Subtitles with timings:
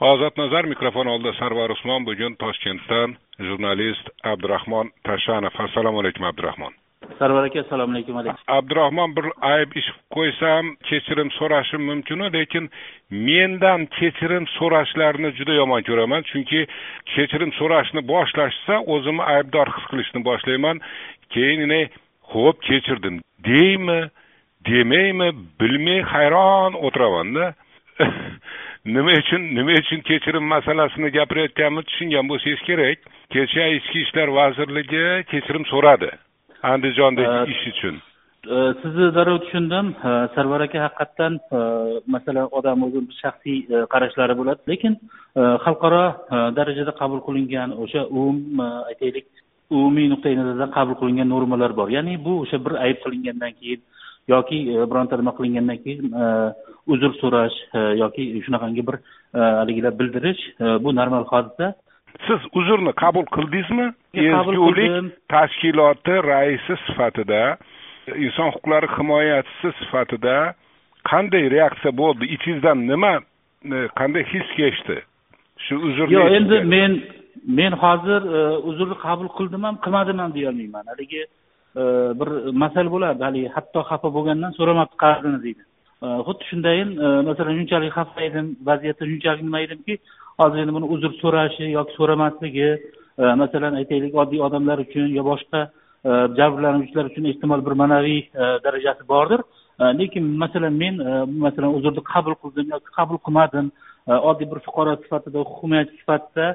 [0.00, 5.52] ozod nazar mikrofon oldida sarvar usmon bugun toshkentdan jurnalist abdurahmon tashanov.
[5.66, 6.72] Assalomu alaykum abdurahmon.
[7.18, 8.16] Sarvar aka assalomu alaykum
[8.58, 12.70] abdurahmon bir ayb ish qo'ysam kechirim so'rashim mumkinu lekin
[13.10, 16.24] mendan kechirim so'rashlarini juda yomon ko'raman.
[16.30, 16.60] Chunki
[17.14, 20.80] kechirim so'rashni boshlashsa o'zimni aybdor his qilishni boshlayman.
[21.34, 21.72] Keyin
[22.32, 23.20] ho'p kechirdim.
[23.44, 24.00] Deymi
[24.68, 25.28] demaymi
[25.60, 27.54] bilmay hayron o'tiramanda
[28.84, 32.98] nima uchun nima uchun kechirim masalasini gapirayotganimni tushungan bo'lsangiz kerak.
[33.32, 36.10] Kecha ichki ishlar vazirligi kechirim so'radi.
[36.62, 38.00] Andijonda ish uchun.
[38.82, 39.86] sizni darrov tushundim.
[40.34, 41.32] Sarvar aka haqiqatdan
[42.14, 43.58] masalan odam o'zini shaxsiy
[43.92, 44.60] qarashlari bo'ladi.
[44.70, 44.96] Lekin
[45.64, 46.04] xalqaro
[46.56, 48.60] darajada qabul qilingan o'sha umum
[48.90, 49.26] aytaylik
[49.70, 51.88] umumiy nuqtai nazardan qabul qilingan normalar bor.
[51.96, 53.80] Ya'ni bu o'sha bir ayb qilingandan keyin
[54.34, 54.58] yoki
[54.90, 56.04] bironta nima qilingandan keyin
[56.86, 58.96] uzr so'rash e, yoki shunaqangi bir
[59.34, 61.74] e, haligilar bildirish e, bu normal hodisa.
[62.26, 63.86] Siz uzrni qabul qildingizmi?
[64.14, 67.42] Ezgulik tashkiloti raisi sifatida
[68.24, 70.36] inson huquqlari himoyachisi sifatida
[71.10, 72.24] qanday reaksiya bo'ldi?
[72.36, 73.14] Ichingizdan nima
[74.00, 74.98] qanday his kechdi?
[75.66, 77.00] Shu uzrni yo'q endi men
[77.60, 78.26] men hozir
[78.70, 80.84] uzrni qabul qildim ham qilmadim ham deyolmayman.
[80.92, 81.22] Haligi
[81.76, 82.28] bir
[82.62, 85.62] masala bo'ladi haligi hatto xafa bo'lgandan so'ramabdi qarzini deydi
[86.26, 86.88] xuddi shundayin
[87.28, 89.94] masalan shunchalik xafa edim vaziyatda shunchalik nima edimki
[90.40, 92.68] hozir endi buni uzr so'rashi yoki so'ramasligi
[93.42, 95.60] masalan aytaylik oddiy odamlar uchun yo boshqa
[96.38, 98.20] jabrlanuvchilar uchun ehtimol bir ma'naviy
[98.64, 99.40] darajasi bordir
[100.00, 100.94] lekin masalan men
[101.46, 103.66] masalan uzrni qabul qildim yoki qabul qilmadim
[104.30, 106.46] oddiy bir fuqaro sifatida huquq himoyachi sifatida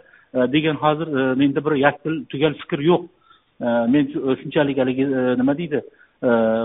[0.56, 1.08] degan hozir
[1.42, 3.04] menda bir yakdil tugal fikr yo'q
[3.60, 4.10] men
[4.42, 5.06] shunchalik haligi
[5.42, 5.82] nima deydi?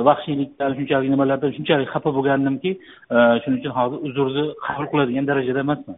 [0.08, 2.70] Vahshiylikdan shunchalik nimalardan shunchalik xafa bo'lgandimki
[3.14, 5.96] e, shuning uchun hozir uzrni qabul qiladigan darajada emasman.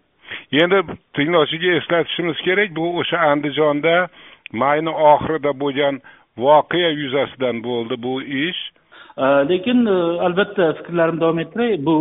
[0.63, 0.79] Endi
[1.17, 3.95] tinglovchiga eslatishimiz kerak bu o'sha andijonda
[4.63, 5.95] mayni oxirida bo'lgan
[6.45, 8.15] voqea yuzasidan bo'ldi bu
[8.47, 8.63] ish.
[9.23, 11.73] E, lekin e, albatta fikrlarimni davom ettiray.
[11.89, 11.97] Bu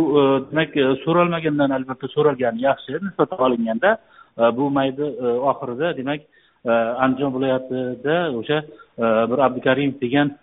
[0.50, 0.70] demak
[1.04, 3.90] so'ralmagandan albatta so'ralgani yaxshi nisbatan olinganda
[4.58, 5.06] bu mayni
[5.50, 6.20] oxirida demak
[6.64, 8.58] andijon viloyatida o'sha
[9.30, 10.34] bir abdukarimov degan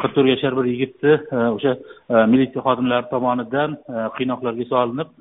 [0.00, 5.12] qirq to'rt yashar bir yigitni e, o'sha e, militsiya xodimlari tomonidan e, qiynoqlarga solinib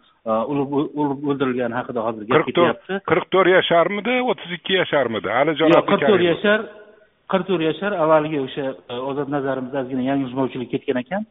[0.54, 3.00] urib o'ldirilgani haqida hozir gap ketyapti.
[3.12, 5.30] qirq to'rt yasharmidi o'ttiz ikki yasharmidi?
[5.42, 6.66] Alijon yo'q qirq to'rt yashar
[7.34, 8.66] qirq to'rt yashar avvalgi o'sha
[9.12, 11.28] ozod nazarimizda ozgina yanglishmovchilik ketgan ekan.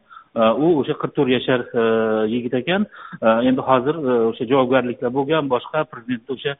[0.65, 1.65] U o'sha qirq to'rt yashar
[2.35, 2.87] yigit ekan.
[3.49, 3.99] Endi hozir
[4.29, 6.53] o'sha javobgarliklar bo'lgan boshqa prezidentni o'sha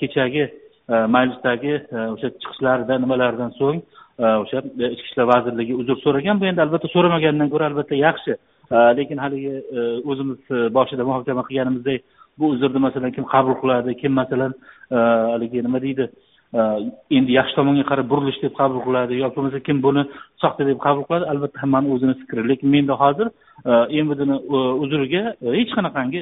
[0.00, 0.50] kechagi
[0.90, 3.78] E, majlisdagi e, o'sha chiqishlardan nimalardan so'ng
[4.18, 6.40] e, o'sha ichki ishlar vazirligi uzr so'ragan.
[6.40, 8.36] Bu endi albatta so'ramagandan ko'ra albatta yaxshi.
[8.98, 9.54] Lekin haligi
[10.10, 10.38] o'zimiz
[10.76, 12.04] boshida muhokama qilganimizdek
[12.40, 14.52] bu uzrni masalan kim qabul qiladi kim masalan
[15.32, 16.06] haligi nima deydi
[17.18, 20.02] endi yaxshi tomonga qarab burilish deb qabul qiladi yoki bo'lmasa kim buni
[20.42, 22.48] soxta deb qabul qiladi albatta hammani o'zini fikri.
[22.50, 23.28] Lekin menda hozir
[24.06, 24.36] mvdni
[24.84, 25.22] uzriga
[25.58, 26.20] hech qanaqangi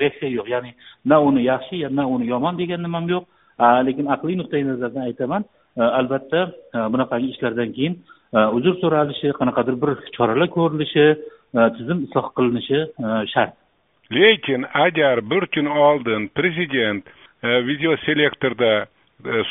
[0.00, 0.48] reaksiya yo'q.
[0.54, 0.70] Ya'ni
[1.10, 3.24] na uni yaxshi na uni yomon degan nimam yo'q.
[3.58, 5.44] Lekin aqliy nuqtai nazardan aytaman
[5.76, 7.98] e, albatta e, bunaqangi ishlardan keyin
[8.34, 11.06] e, uzr so'ralishi qanaqadir bir choralar ko'rilishi
[11.76, 12.80] tizim isloh qilinishi
[13.32, 13.52] shart.
[14.12, 17.04] Lekin agar bir kun oldin prezident
[17.68, 18.86] videoselektorda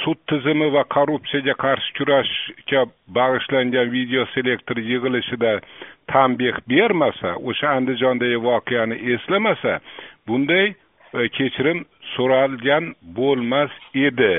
[0.04, 2.82] sud tizimi va korrupsiyaga qarshi kurashga
[3.18, 5.54] bag'ishlangan videoselektor yig'ilishida
[6.14, 9.80] tanbeh bermasa o'sha andijondagi voqeani eslamasa
[10.28, 10.74] bunday
[11.38, 11.86] kechirim
[12.16, 13.74] so'ralgan bo'lmas
[14.08, 14.36] edi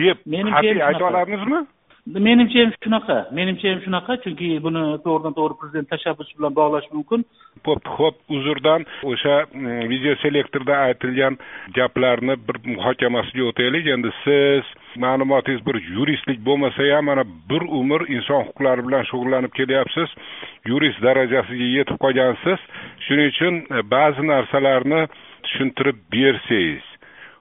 [0.00, 1.64] deb qat'iy ayta olamizmi
[2.06, 3.16] menimcha ham shunaqa.
[3.34, 7.24] Menimcha ham shunaqa chunki buni to'g'ridan to'g'ri prezident tashabbusi bilan bog'lash mumkin.
[7.66, 11.38] Bo'pti ho'p uzrdan o'sha mm, videoselektorda aytilgan
[11.78, 13.90] gaplarni bir muhokamasiga o'taylik.
[13.96, 14.72] Endi siz
[15.04, 20.18] ma'lumotingiz bir yuristlik bo'lmasa ham mana bir umr inson huquqlari bilan shug'ullanib kelyapsiz.
[20.70, 22.60] Yurist darajasiga yetib qolgansiz.
[23.06, 25.06] Shuning uchun e, ba'zi narsalarni
[25.44, 26.95] tushuntirib bersangiz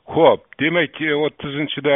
[0.06, 1.96] ho'p demak e, o'ttizinchida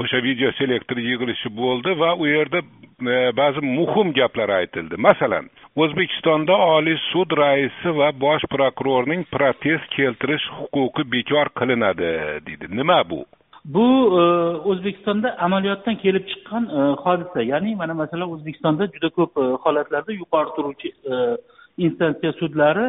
[0.00, 4.96] o'sha video selektor yig'ilishi bo'ldi va u yerda e, ba'zi muhim gaplar aytildi.
[5.08, 12.10] Masalan o'zbekistonda oliy sud raisi va bosh prokurorning protest keltirish huquqi bekor qilinadi
[12.46, 12.72] deydi.
[12.80, 13.24] Nima bu?
[13.64, 13.86] Bu
[14.20, 14.24] e,
[14.72, 17.42] o'zbekistonda amaliyotdan kelib chiqqan e, hodisa.
[17.52, 20.94] Ya'ni mana masalan o'zbekistonda juda ko'p holatlarda yuqori turuvchi
[21.78, 22.86] instansiya sudlari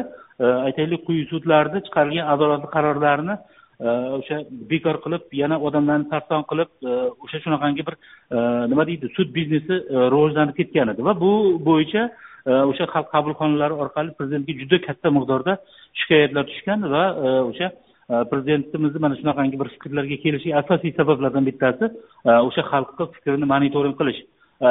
[0.68, 3.36] aytaylik quyi sudlarda chiqarilgan adolatli qarorlarni
[3.80, 6.92] o'sha bekor qilib yana odamlarni sarson qilib e,
[7.24, 8.36] o'sha shunaqangi bir e,
[8.70, 11.04] nima deydi sud biznesi e, rivojlanib ketgan edi.
[11.04, 11.32] Va bu
[11.68, 12.08] bo'yicha
[12.70, 15.52] o'sha xalq qabulxonalari orqali prezidentga juda katta miqdorda
[16.00, 17.04] shikoyatlar tushgan va
[17.50, 17.70] o'sha
[18.30, 21.84] prezidentimizni mana shunaqangi bir fikrlarga kelishi asosiy sabablardan bittasi
[22.48, 24.20] o'sha xalqni fikrini monitoring qilish.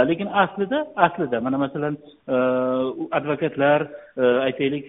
[0.09, 1.97] Lekin aslida aslida mana masalan
[3.17, 3.79] advokatlar
[4.47, 4.85] aytaylik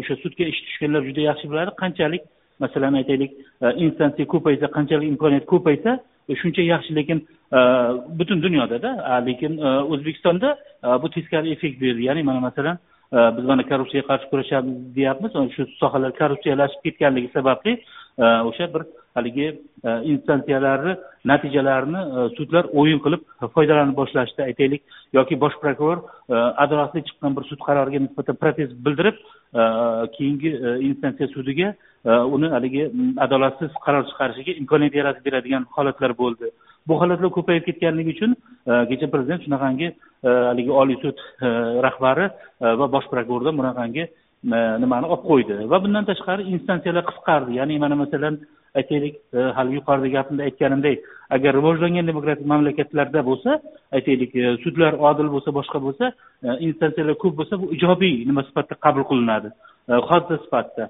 [0.00, 2.22] o'sha sudga ish tushganlar juda yaxshi biladi qanchalik
[2.60, 5.98] masalan aytaylik e, instansiya ko'paysa qanchalik imkoniyat ko'paysa
[6.28, 7.18] e, shuncha yaxshi lekin
[7.52, 7.58] e,
[8.18, 8.90] butun dunyodada
[9.26, 9.58] lekin
[9.92, 10.56] o'zbekistonda
[11.02, 12.02] bu teskari effekt berdi.
[12.08, 12.78] Ya'ni mana masalan
[13.36, 17.72] biz mana korrupsiyaga qarshi kurashamiz deyapmiz shu sohalar korrupsiyalashib ketganligi sababli
[18.48, 18.82] o'sha bir
[19.14, 19.46] haligi
[20.12, 20.92] instansiyalarni
[21.30, 22.00] natijalarini
[22.36, 23.22] sudlar o'yin qilib
[23.54, 24.82] foydalana boshlashdi aytaylik.
[25.12, 25.98] Yoki bosh prokuror
[26.64, 29.16] adolatli chiqqan bir sud qaroriga nisbatan protest bildirib
[30.16, 31.74] keyingi e, instansiya sudiga
[32.04, 32.90] e, uni haligi
[33.26, 36.50] adolatsiz qaror chiqarishiga imkoniyat yaratib beradigan holatlar bo'ldi.
[36.88, 41.18] Bu holatlar ko'payib ketganligi uchun e, kecha prezident shunaqangi haligi oliy sud
[41.86, 42.28] rahbari
[42.80, 44.04] va bosh prokurordan bunaqangi
[44.82, 45.56] nimani olib qo'ydi.
[45.72, 47.58] Va bundan tashqari instansiyalar qisqardi.
[47.60, 48.40] Ya'ni mana masalan
[48.78, 49.14] aytaylik
[49.56, 50.98] hali yuqorida gapimda aytganimdek
[51.36, 53.50] agar rivojlangan demokratik mamlakatlarda bo'lsa
[53.96, 54.32] aytaylik
[54.64, 56.12] sudlar odil bo'lsa boshqa bo'lsa
[56.68, 59.50] instansiyalar ko'p bo'lsa bu ijobiy nima sifatida qabul qilinadi?
[60.08, 60.84] Hodisa sifatida.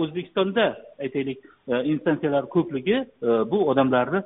[0.00, 0.64] O'zbekistonda
[1.04, 1.38] aytaylik
[1.92, 2.96] instansiyalar ko'pligi
[3.52, 4.20] bu odamlarni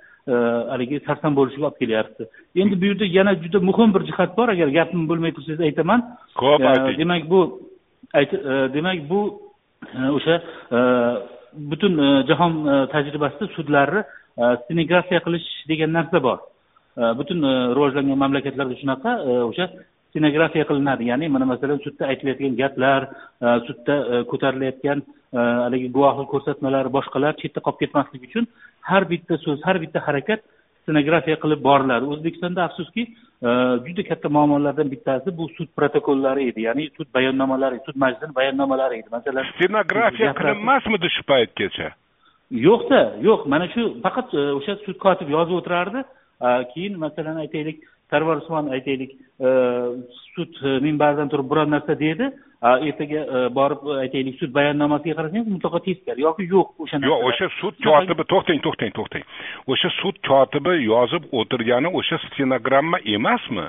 [0.73, 2.23] haligi sarson bo'lishiga olib kelyapti.
[2.63, 6.01] Endi bu yerda yana juda muhim bir jihat bor agar gapim bo'lmay tursangiz aytaman.
[6.43, 6.61] Ho'p
[6.99, 7.41] demak bu
[8.77, 9.21] demak bu
[10.17, 10.35] o'sha
[11.57, 16.39] butun e, jahon e, tajribasida sudlarni e, stenografiya qilish degan narsa bor.
[17.19, 17.43] Butun
[17.75, 19.13] rivojlangan mamlakatlarda shunaqa
[19.49, 19.65] o'sha
[20.11, 21.09] stenografiya qilinadi.
[21.11, 23.01] Ya'ni mana masalan sudda aytilayotgan gaplar
[23.67, 23.97] sudda
[24.31, 25.03] ko'tarilayotgan
[25.65, 28.47] haligi guvohlik ko'rsatmalari boshqalar chetda qolib ketmasligi uchun
[28.91, 30.47] har bitta so'z har bitta harakat
[30.85, 33.03] stenografiya qilib boriladi o'zbekistonda afsuski
[33.87, 39.09] juda katta muammolardan bittasi bu sud protokollari edi ya'ni sud bayonnomalari sud majlisini bayonnomalari edi.
[39.17, 41.89] Masalan stenografiya qilinmasmidi shu paytgacha?
[42.67, 43.49] Yo'qda yo'q.
[43.53, 46.05] Mana shu faqat o'sha sud kotib yozib o'tirardi.
[46.75, 47.79] Keyin masalan aytaylik
[48.15, 49.13] sarvar usmon aytaylik
[50.35, 52.31] sud minbaridan turib biron narsa dedi
[52.65, 53.21] ertaga
[53.59, 58.61] borib aytaylik sud bayonnomasiga qarasangiz mutlaqo teskari yoki yo'q o'sha yo'q o'sha sud kotibi to'xtang
[58.67, 59.25] to'xtang to'xtang.
[59.73, 63.67] O'sha sud kotibi yozib o'tirgani o'sha stenogramma emasmi?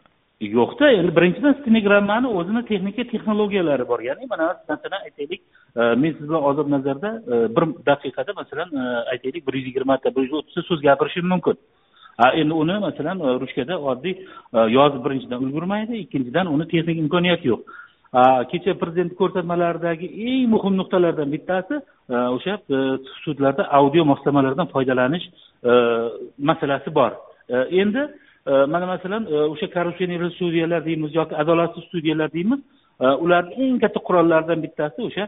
[0.59, 3.99] Yo'qda endi birinchidan stenogrammani o'zini texnika texnologiyalari bor.
[4.09, 5.41] Ya'ni mana masalan aytaylik
[6.01, 7.09] men siz bilan ozod nazarda
[7.55, 8.69] bir daqiqada masalan
[9.13, 11.57] aytaylik bir yuz yigirmata bir yuz o'ttizta so'z gapirishim mumkin
[12.19, 17.61] endi uni masalan e, ruchkada oddiy e, yozib birinchidan ulgurmaydi ikkinchidan uni texnik imkoniyati yo'q.
[18.51, 21.75] Kecha prezident ko'rsatmalaridagi eng muhim nuqtalardan bittasi
[22.09, 22.57] e, o'sha
[23.23, 25.25] sudlarda audio moslamalardan foydalanish
[26.49, 27.11] masalasi bor.
[27.81, 28.03] Endi
[28.45, 32.59] mana masalan o'sha korrupsioner sudyalar deymiz yoki adolatsiz sudyalar deymiz
[33.25, 35.25] ularni eng katta qurollaridan bittasi o'sha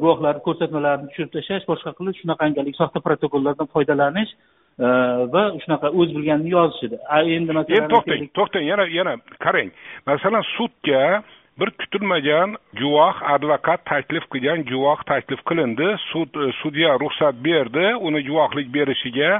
[0.00, 4.32] guvohlarni ko'rsatmalarini tushirib tashlash boshqa qilish shunaqangi soxta protokollardan foydalanish
[4.78, 6.96] va shunaqa o'z bilganini yozishidi
[7.36, 9.14] endi masalan endi to'xtang to'xtang yana yana
[9.44, 9.70] qarang.
[10.06, 11.22] Masalan sudga
[11.58, 18.68] bir kutilmagan guvoh advokat taklif qilgan guvoh taklif qilindi sud sudya ruxsat berdi uni guvohlik
[18.76, 19.30] berishiga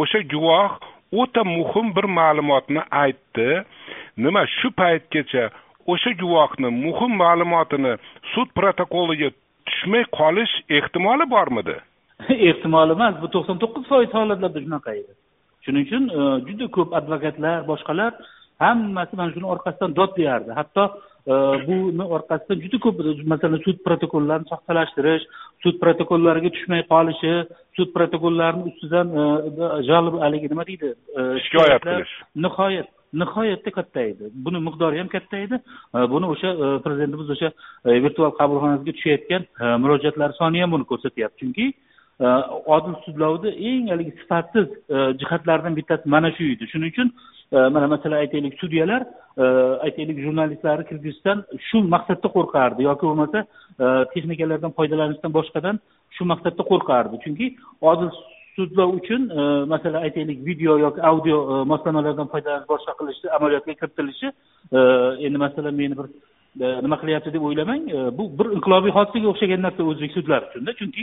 [0.00, 0.70] o'sha guvoh
[1.20, 3.50] o'ta muhim bir ma'lumotni aytdi.
[4.24, 5.44] Nima shu paytgacha
[5.92, 7.92] o'sha guvohni muhim ma'lumotini
[8.32, 9.30] sud protokoliga
[9.66, 11.76] tushmay qolish ehtimoli bormidi
[12.50, 15.12] ehtimol emas bu to'qson to'qqiz foiz holatlarda shunaqa edi.
[15.64, 16.04] Shuning uchun
[16.48, 18.12] juda ko'p advokatlar boshqalar
[18.64, 20.50] hammasi mana shuni orqasidan dod deyardi.
[20.60, 20.84] Hatto
[21.68, 25.24] buni orqasidan juda ko'p masalan sud protokollarini soxtalashtirish
[25.64, 27.34] sud protokollariga tushmay qolishi
[27.76, 29.12] sud protokollarini ustidan
[29.90, 30.94] жалоб haligi nima deydi?
[31.44, 32.14] Shikoyat qilish.
[32.46, 32.88] Nihoyat
[33.22, 34.30] nihoyatda katta edi.
[34.46, 35.56] Buni miqdori ham katta edi.
[36.14, 36.50] Buni o'sha
[36.84, 37.48] prezidentimiz o'sha
[38.06, 39.46] virtual qabulxonasiga tushayotgan
[39.82, 41.40] murojaatlar soni ham buni ko'rsatyapti.
[41.42, 41.66] Chunki
[42.20, 42.28] Э,
[42.74, 46.66] odil sudlovni eng haligi sifatsiz э, jihatlaridan bittasi mana shu edi.
[46.72, 47.08] Shuning uchun
[47.52, 49.02] э, mana masalan aytaylik sudyalar
[49.86, 55.80] aytaylik jurnalistlarni kirgizishdan shu maqsadda qo'rqardi yoki bo'lmasa e, texnikalardan foydalanishdan boshqadan
[56.16, 57.20] shu maqsadda qo'rqardi.
[57.24, 57.46] Chunki
[57.90, 58.10] odil
[58.56, 64.28] sudlov uchun e, masalan aytaylik video yoki audio e, moslamalardan foydalanish boshqa qilishni amaliyotga kiritilishi
[65.26, 66.06] endi masalan meni bir
[66.58, 67.84] nima qilyapti deb o'ylamang.
[68.18, 71.02] Bu bir inqilobiy hodisaga o'xshagan narsa o'zbek sudlari uchunda chunki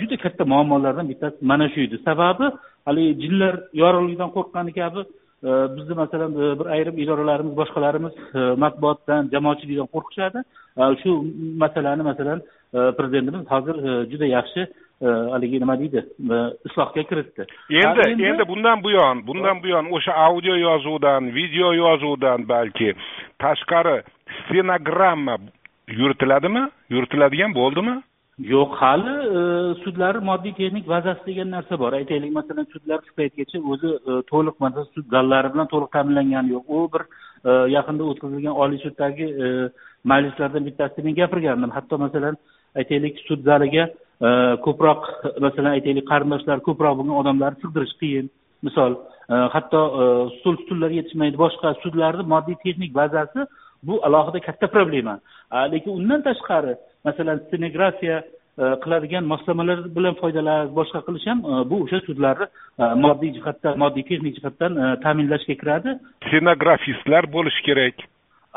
[0.00, 1.96] juda katta muammolardan bittasi mana shu edi.
[2.08, 2.46] Sababi
[2.86, 5.02] haligi jinlar yorug'ligidan qo'rqqani kabi
[5.76, 8.14] bizni masalan bir ayrim idoralarimiz boshqalarimiz
[8.62, 10.38] matbuotdan jamoatchilikdan qo'rqishadi.
[11.02, 11.10] Shu
[11.62, 12.38] masalani masalan
[12.98, 13.76] prezidentimiz hozir
[14.12, 14.62] juda yaxshi
[15.34, 16.00] haligi nima deydi
[16.68, 17.42] islohga kiritdi.
[17.82, 22.90] Endi endi bundan buyon bundan buyon o'sha audio yozuvdan video yozuvdan balki
[23.42, 23.96] tashqari
[24.38, 25.36] stenogramma
[26.00, 26.62] yuritiladimi
[26.94, 27.96] yuritiladigan bo'ldimi?
[28.40, 29.40] Yo'q hali e,
[29.84, 31.92] sudlar moddiy texnik bazasi degan narsa bor.
[31.92, 36.64] Aytaylik masalan sudlar shu paytgacha o'zi e, to'liq masalan sud zallari bilan to'liq ta'minlangani yo'q.
[36.76, 39.26] U bir e, yaqinda o'tkazilgan oliy suddagi
[40.12, 41.76] majlislardan bittasida men gapirgandim.
[41.76, 42.40] Hatto masalan
[42.80, 43.88] aytaylik sud zaliga
[44.66, 45.00] ko'proq
[45.46, 48.32] masalan aytaylik qarindoshlar ko'proq bo'lgan odamlarni sig'dirish qiyin.
[48.66, 48.96] Misol
[49.56, 49.80] hatto
[50.38, 51.36] stul stullar yetishmaydi.
[51.44, 53.50] Boshqa sudlarni moddiy texnik bazasi
[53.82, 55.18] bu alohida katta problema
[55.72, 58.18] lekin undan tashqari masalan stenografiya
[58.58, 62.46] e, qiladigan moslamalar bilan foydalanish boshqa qilish ham e, bu o'sha sudlarni
[62.82, 64.72] e, moddiy jihatdan moddiy texnik jihatdan
[65.04, 65.96] ta'minlashga kiradi.
[66.26, 68.04] Stenografistlar bo'lishi kerak.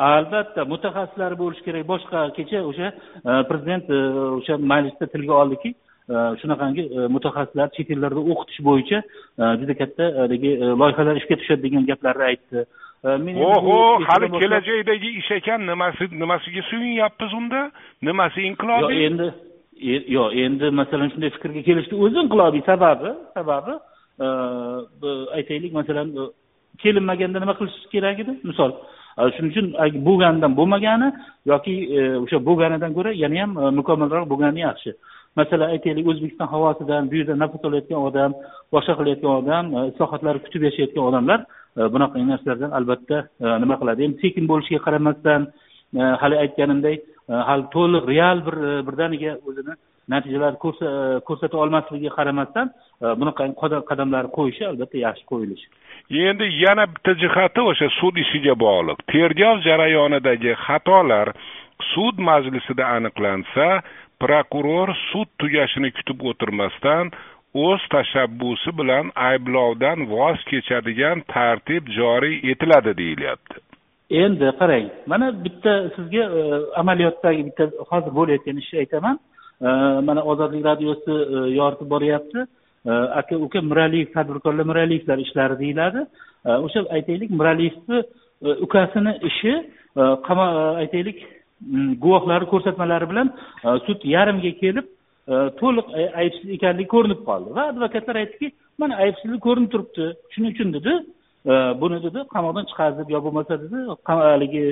[0.09, 1.87] Albatta mutaxassislar bo'lishi kerak.
[1.93, 2.87] Boshqa kecha o'sha
[3.49, 3.89] prezident
[4.39, 5.75] o'sha majlisda tilga oldiki
[6.09, 6.83] shunaqangi
[7.15, 8.99] mutaxassislar chet ellarda o'qitish bo'yicha
[9.59, 12.65] juda katta haligi loyihalar ishga tushadi degan gaplarni aytdi.
[13.03, 17.71] Oho hali kelajakdagi ish ekan nimasi nimasiga suyinyapmiz unda?
[18.01, 18.95] Nimasi inqilobiy?
[18.95, 19.27] Yo'q endi
[20.15, 23.73] yo'q endi masalan shunday fikrga kelishni o'zi inqilobiy sababi sababi
[25.37, 26.07] aytaylik masalan
[26.83, 28.33] kelinmaganda nima qilish kerak edi?
[28.49, 28.71] Misol
[29.35, 29.67] shuning uchun
[30.07, 31.09] bo'lganidan bo'lmagani
[31.51, 34.91] yoki e, o'sha bo'lganidan ko'ra yanayam e, mukammalroq bo'lgani yaxshi
[35.39, 38.31] masalan aytaylik o'zbekiston havosidan bu yerda nafas olayotgan odam
[38.73, 41.39] boshqa qilayotgan odam e, islohotlar islohotlarni kutib yashayotgan odamlar
[41.77, 44.05] e, bunaqa narsalardan albatta e, nima qiladi?
[44.07, 45.41] Endi sekin bo'lishiga qaramasdan
[46.21, 46.99] hali aytganimdek
[47.49, 48.55] hali to'liq real bir
[48.87, 49.73] birdaniga o'zini
[50.13, 50.59] natijalarni
[51.27, 52.71] ko'rsata olmasligiga qaramasdan
[53.21, 53.43] bunaqa
[53.91, 55.67] qadamlar qo'yishi albatta yaxshi qo'yilishi.
[56.29, 58.97] Endi yana bitta jihati o'sha sud ishiga bog'liq.
[59.13, 61.27] Tergov jarayonidagi xatolar
[61.93, 63.67] sud majlisida aniqlansa
[64.23, 67.11] prokuror sud tugashini kutib o'tirmasdan
[67.65, 73.57] o'z tashabbusi bilan ayblovdan voz kechadigan tartib joriy etiladi deyilyapti.
[74.23, 76.41] Endi qarang mana bitta sizga e,
[76.81, 79.19] amaliyotdagi bitta hozir bo'layotgan ishni aytaman.
[79.67, 79.69] E,
[80.07, 82.49] mana ozodlik radiosi e, yoritib boryapti.
[83.19, 86.01] Aka uka miraliyev tadbirkorlar miraliyevlar ishlari deyiladi.
[86.65, 87.99] O'sha aytaylik miraliyevni
[88.65, 89.53] ukasini ishi
[90.81, 91.19] aytaylik
[91.71, 93.27] Mm, guvohlarni ko'rsatmalari bilan
[93.65, 94.85] e, sud yarimga kelib
[95.31, 95.87] e, to'liq
[96.21, 97.49] aybsiz ekanligi ko'rinib qoldi.
[97.57, 98.51] Va advokatlar aytdiki
[98.81, 100.93] mana aybsizlik ko'rinib turibdi shuning uchun dedi.
[101.51, 103.77] E, buni dedi qamoqdan chiqarib yo bo'lmasa dedi
[104.09, 104.63] haligi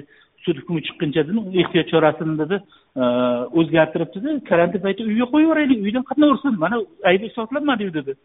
[0.43, 2.57] sud hukmi chiqquncha dedi ehtiyot chorasini dedi
[3.59, 4.29] o'zgartirib dedi.
[4.49, 6.77] Karantin payti uyga qo'yib yuboraylik uydan qatnaversin mana
[7.11, 8.15] aybi isbotlanmadiyu dedi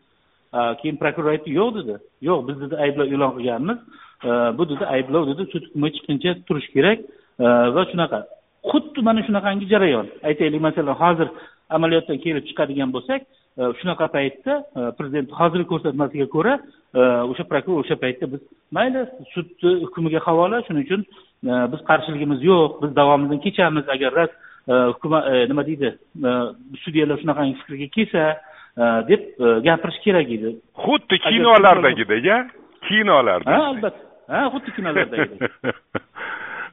[0.81, 1.95] keyin prokuror aytdi yo'q dedi.
[2.29, 3.79] Yo'q biz dedi ayblov e'lon qilganmiz.
[4.59, 6.99] Bu dedi ayblov dedi sud hukmi chiqquncha turishi kerak.
[7.77, 8.21] Va shunaqa.
[8.71, 10.07] Xuddi mana shunaqangi jarayon.
[10.29, 11.29] Aytaylik masalan hozir
[11.71, 13.23] amaliyotdan kelib chiqadigan bo'lsak
[13.61, 18.43] e, shunaqa paytda e, prezident hozirgi ko'rsatmasiga ko'ra e, o'sha prokuror o'sha paytda biz
[18.77, 19.05] mayli
[19.35, 21.07] sudni hukmiga havola shuning uchun
[21.73, 23.89] biz qarshiligimiz yo'q biz davomini kechamiz.
[23.95, 24.35] Agar rost
[24.95, 25.93] hukumat nima deydi
[26.85, 28.25] sudyalar shunaqangi fikrga kelsa
[29.11, 29.23] deb
[29.67, 30.57] gapirish kerak edi.
[30.87, 32.39] Xuddi kinolardagidek a
[32.89, 34.03] kinolarda ha albatta.
[34.33, 35.41] Ha xuddi kinolardagidek.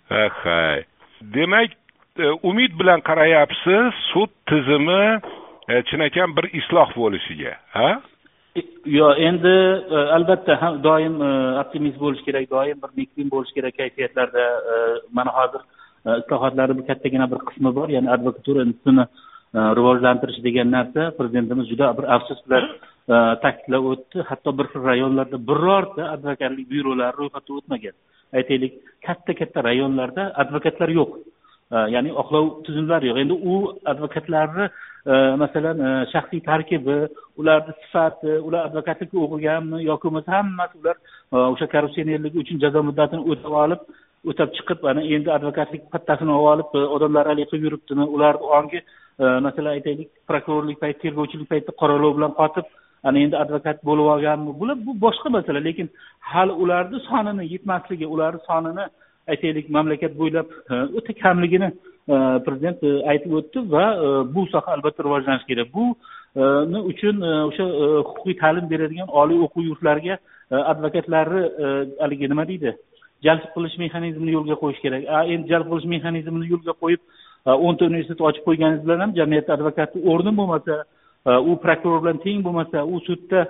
[0.44, 0.84] Hay.
[1.36, 1.72] Demak
[2.14, 5.06] E, umid bilan qarayapsiz sud tizimi
[5.70, 7.88] e, chinakam bir isloh bo'lishiga ha?
[8.60, 8.62] E,
[8.98, 9.54] yo'q endi
[10.18, 11.16] albatta ham doim
[11.64, 14.46] optimist bo'lish kerak doim bir nekbin bo'lish kerak kayfiyatlarda
[15.18, 15.66] mana hozir
[16.22, 19.06] islohotlarni bir kattagina bir qismi bor ya'ni advokatura institutini
[19.80, 22.72] rivojlantirish degan narsa prezidentimiz juda bir afsus bilan
[23.44, 24.30] ta'kidlab o'tdi.
[24.30, 27.96] Hatto bir xil rayonlarda birorta advokatlik byurolari ro'yxatdan o'tmagan.
[28.38, 31.14] Aytaylik katta katta rayonlarda advokatlar yo'q.
[31.72, 33.18] Э, ya'ni oqlov tizimlari yo'q.
[33.24, 33.54] Endi u
[33.92, 36.98] advokatlarni э, masalan э, shaxsiy tarkibi
[37.40, 40.98] ularni sifati ular advokatlikka o'qiganmi yoki bo'lmasa hammasi ular
[41.54, 43.82] o'sha korrupsionerligi uchun jazo muddatini o'tab olib
[44.32, 48.06] o'tab chiqib ana endi advokatlik pattasini olib olib e, odamlar haligi qilib yuribdimi?
[48.16, 48.80] Ularni ongi
[49.24, 52.68] e, masalan aytaylik prokurorlik payti tergovchilik paytida qoralov bilan qotib
[53.08, 54.60] ana endi advokat bo'lib olganmi?
[54.60, 55.88] Bular bu boshqa masala lekin
[56.34, 58.86] hali ularni sonini yetmasligi ularni sonini
[59.32, 61.70] aytaylik mamlakat bo'ylab e, o'ta kamligini
[62.14, 62.16] e,
[62.46, 63.86] prezident e, aytib o'tdi va
[64.36, 65.74] bu soha albatta rivojlanishi kerak.
[65.74, 65.86] Bu
[66.92, 67.66] uchun o'sha
[68.08, 70.18] huquqiy ta'lim beradigan oliy o'quv yurtlariga
[70.72, 71.44] advokatlarni
[72.04, 72.76] haligi nima deydi?
[73.26, 75.04] Jalb qilish mexanizmini yo'lga qo'yish kerak.
[75.34, 77.02] Endi jalb qilish mexanizmini yo'lga qo'yib
[77.68, 80.76] o'nta universitet ochib qo'yganingiz bilan ham jamiyatda advokatni o'rni bo'lmasa
[81.50, 83.42] u prokuror bilan teng bo'lmasa u sudda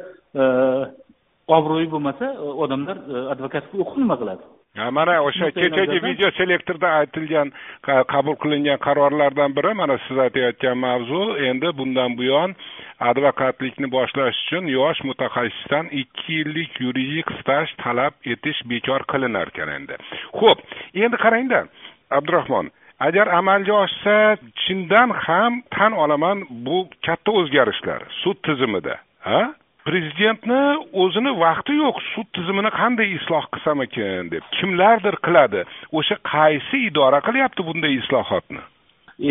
[1.57, 2.25] obro'yi bo'lmasa
[2.63, 2.97] odamlar
[3.33, 4.43] advokatga o'qib nima qiladi.
[4.75, 7.51] Mana o'sha kechagi video selektorda aytilgan
[7.85, 11.37] qabul qilingan qarorlardan biri mana siz aytayotgan mavzu.
[11.49, 12.55] Endi bundan buyon
[12.99, 19.95] advokatlikni boshlash uchun yosh mutaxassisdan ikki yillik yuridik staj talab etish bekor qilinar ekan endi.
[20.39, 20.59] Ho'p
[20.95, 21.65] endi qarangda
[22.09, 28.95] abdurahmon agar amalga oshsa chindan ham tan olaman bu katta o'zgarishlar sud tizimida
[29.27, 29.53] ha
[29.87, 30.59] prezidentni
[31.03, 35.63] o'zini vaqti yo'q sud tizimini qanday isloh qilsam ekan deb kimlardir qiladi.
[35.99, 38.61] O'sha qaysi idora qilyapti bunday islohotni?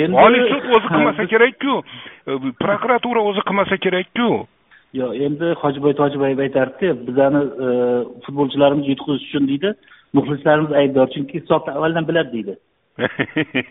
[0.03, 1.75] Endi oliy sud o'zi qilmasa kerakku.
[2.65, 4.29] Prokuratura o'zi qilmasa kerakku.
[5.01, 7.43] Yo'q endi hojiboy tojiboyev aytardida bizani
[8.27, 9.71] futbolchilarimiz yutqizish uchun deydi
[10.17, 12.55] muxlislarimiz aybdor chunki hisobni avvaldan biladi deydi.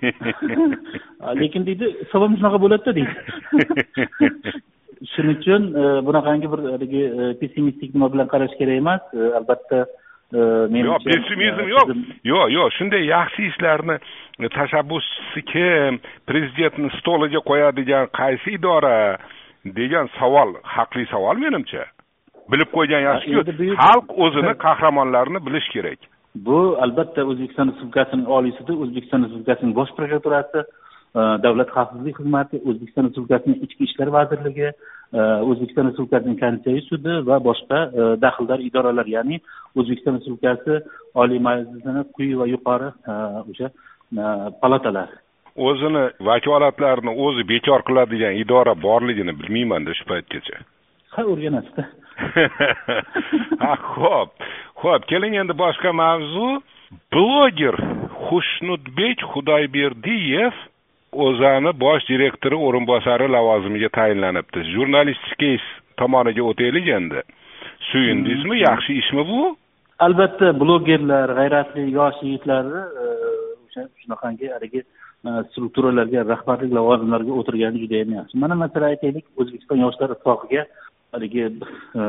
[1.42, 3.14] Lekin deydi ham shunaqa bo'ladida deydi
[5.14, 9.02] shuning uchun e, bunaqangi bir haligi e, pessimistik nima bilan qarash kerak emas.
[9.14, 9.86] E, albatta
[10.32, 11.88] yo'q pessimizm yo'q.
[12.32, 13.98] yo'q yo'q shunday yaxshi ishlarni
[14.58, 19.18] tashabbuschisi kim prezidentni stoliga qo'yadigan qaysi idora
[19.66, 21.84] degan savol haqli savol menimcha.
[22.52, 26.00] Bilib qo'ygan yaxshiku xalq o'zini qahramonlarini bilishi kerak.
[26.48, 30.64] Bu albatta o'zbekiston respublikasining oliy sudi o'zbekiston respublikasining bosh prokuraturasi
[31.16, 37.80] davlat xavfsizlik xizmati o'zbekiston respublikasining ichki ishlar vazirligi e, o'zbekiston respublikasining konstitutsiyaviy sudi va boshqa
[37.88, 39.42] e, daxldor idoralar ya'ni
[39.76, 40.80] o'zbekiston respublikasi
[41.24, 43.18] oliy majlisini quyi va yuqori e,
[43.52, 43.72] o'sha
[44.62, 45.10] palatalar.
[45.56, 50.64] O'zini vakolatlarini o'zi bekor qiladigan idora borligini bilmaymanda shu paytgacha.
[51.16, 51.84] Ha o'rganasizda.
[53.62, 54.32] Ha ho'p
[54.84, 56.62] ho'p keling endi boshqa mavzu.
[57.14, 57.76] Bloger
[58.28, 60.56] xushnudbek xudoyberdiyev
[61.12, 64.64] o'zani bosh direktori o'rinbosari lavozimiga tayinlanibdi.
[64.74, 65.52] Jurnalistika
[66.00, 67.24] tomoniga o'taylik endi.
[67.92, 68.64] Suyundingizmi hmm.
[68.68, 69.42] yaxshi ishmi bu?
[70.00, 73.06] Albatta blogerlar g'ayratli yosh yigitlarni e,
[73.66, 78.40] o'sha shunaqangi haligi e, strukturalarga rahbarlik lavozimlariga o'tirgani judayam yaxshi.
[78.44, 80.66] Mana masalan aytaylik o'zbekiston yoshlar ittifoqiga
[81.14, 82.02] haligi e,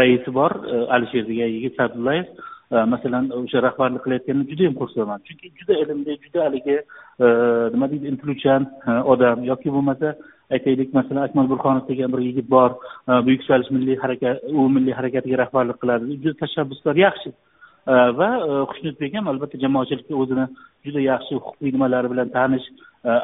[0.00, 0.56] raisi bor
[0.96, 2.26] alisher degan yigit sa'dullayev
[2.70, 5.20] masalan o'sha rahbarlik qilayotganini juda yam xursandman.
[5.26, 7.26] Chunki juda ilmli juda haligi e,
[7.72, 9.44] nima deydi intiluvchan e, odam.
[9.44, 10.14] Yoki bo'lmasa
[10.50, 12.70] aytaylik masalan akmal burxonov degan bir yigit bor
[13.08, 16.18] e, bu yuksalish milliy harakat u milliy harakatiga rahbarlik qiladi.
[16.22, 17.32] Juda tashabbuskor yaxshi.
[17.92, 18.30] E, va
[18.70, 20.46] xushnudbek ham albatta jamoatchilikka o'zini
[20.84, 22.66] juda yaxshi huquqiy nimalari bilan tanish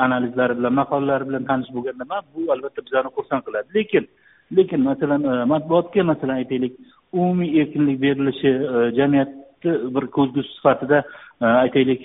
[0.06, 3.68] analizlari bilan maqolalari bilan tanish bo'lganda bu albatta bizani xursand qiladi.
[3.78, 4.04] Lekin
[4.52, 6.72] lekin masalan e, matbuotga masalan aytaylik
[7.12, 11.02] umumiy erkinlik berilishi e, jamiyatni bir ko'zgusi sifatida
[11.42, 12.02] e, aytaylik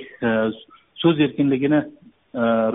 [0.95, 1.83] so'z erkinligini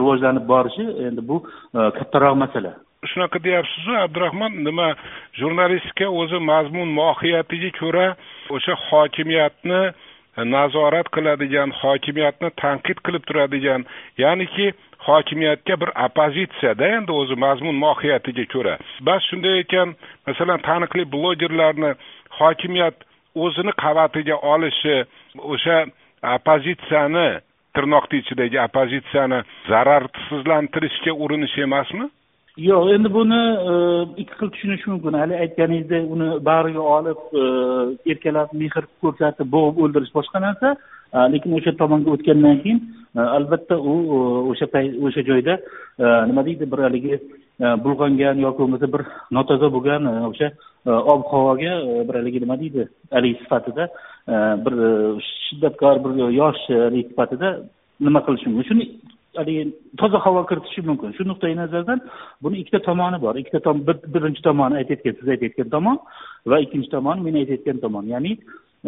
[0.00, 1.36] rivojlanib borishi endi bu
[1.72, 2.72] kattaroq masala.
[3.06, 4.88] Shunaqa deyapsizu abdurahmon nima
[5.38, 8.06] jurnalistika o'zi mazmun mohiyatiga ko'ra
[8.50, 9.80] o'sha hokimiyatni
[10.36, 13.86] nazorat qiladigan hokimiyatni tanqid qilib turadigan
[14.18, 14.66] ya'niki
[15.06, 18.74] hokimiyatga bir oppozitsiyada endi o'zi mazmun mohiyatiga ko'ra.
[19.06, 19.94] Bas shunday ekan
[20.26, 21.90] masalan taniqli blogerlarni
[22.38, 22.96] hokimiyat
[23.34, 24.96] o'zini qavatiga olishi
[25.52, 25.78] o'sha
[26.36, 27.28] oppozitsiyani
[27.74, 29.38] tirnoqni ichidagi oppozitsiyani
[29.70, 32.06] zararsizlantirishga urinish emasmi?
[32.56, 33.40] Yo'q endi buni
[33.70, 33.72] e,
[34.22, 35.16] ikki xil tushunish mumkin.
[35.18, 37.42] Haligi aytganingizdek uni bag'riga olib e,
[38.12, 40.74] erkalab mehr ko'rsatib bo'g'ib o'ldirish boshqa narsa
[41.14, 42.78] e, lekin o'sha tomonga o'tgandan keyin
[43.38, 43.94] albatta u
[44.52, 45.58] o'sha payt o'sha joyda
[46.28, 47.18] nima deydi bir haligi
[47.84, 49.02] bulg'angan yoki bo'lmasa bir
[49.36, 50.48] notoza bo'lgan o'sha
[51.14, 51.74] ob havoga
[52.08, 53.88] bir haligi nima deydi haligi sifatida
[54.64, 54.74] bir
[55.46, 56.62] shiddatkor bir yosh
[57.10, 57.48] sifatida
[58.00, 58.68] nima qilishi mumkin?
[58.70, 58.86] Shuni
[59.36, 61.12] haligi toza havo kiritishi mumkin.
[61.16, 62.00] Shu nuqtai nazardan
[62.42, 63.34] buni ikkita tomoni bor.
[63.42, 63.82] Ikkita tom
[64.14, 65.98] birinchi tomoni aytayotgan siz aytayotgan tomon
[66.50, 68.10] va ikkinchi tomon men aytayotgan tomon.
[68.14, 68.32] Ya'ni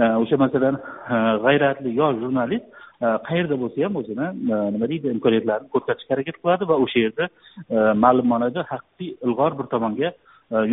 [0.00, 0.76] e, o'sha masalan
[1.14, 4.28] e, g'ayratli yosh jurnalist e, qayerda bo'lsa ham o'zini
[4.74, 7.24] nima deydi imkoniyatlarini ko'rsatishga harakat qiladi va o'sha yerda
[8.04, 10.12] ma'lum ma'noda haqiqiy ilg'or bir tomonga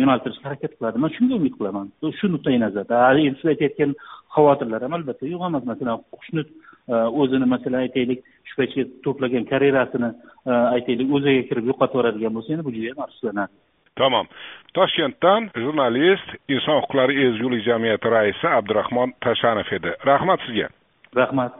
[0.00, 1.02] yo'naltirishga harakat qiladi.
[1.04, 1.86] Man shunga umid qilaman.
[2.18, 3.96] Shu nuqtai nazardan endi siz aytayotgan
[4.36, 5.64] xavotirlar ham albatta yo'q emas.
[5.72, 6.48] Masalan xushnud
[6.88, 10.10] o'zini masalan aytaylik shu paytga to'plagan karyerasini
[10.76, 13.56] aytaylik o'zaga kirib yo'qotib yuboradigan bo'lsa endi bu juda yam afsuslanarli
[14.00, 14.26] tamom
[14.74, 19.92] toshkentdan jurnalist inson huquqlari ezgulik jamiyati raisi abdurahmon tashanov edi.
[20.10, 20.68] Rahmat sizga.
[21.20, 21.54] Rahmat